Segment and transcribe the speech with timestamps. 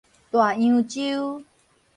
[0.31, 1.43] 大洋洲